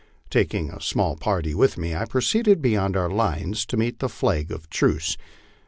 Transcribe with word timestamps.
Tak 0.31 0.51
ing 0.55 0.71
a 0.71 0.81
small 0.81 1.15
party 1.15 1.53
with 1.53 1.77
me, 1.77 1.93
I 1.93 2.05
proceeded 2.05 2.59
beyond 2.59 2.97
our 2.97 3.07
lines 3.11 3.67
to 3.67 3.77
meet 3.77 3.99
the 3.99 4.09
flag 4.09 4.49
of 4.49 4.67
truce. 4.67 5.15